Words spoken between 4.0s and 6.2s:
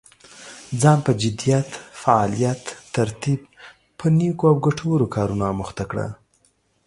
نيکو او ګټورو کارونو اموخته کړه.